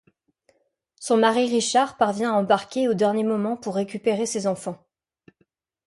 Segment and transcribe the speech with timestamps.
[0.99, 4.83] Son mari Richard parvient à embarquer au dernier moment pour récupérer ses enfants.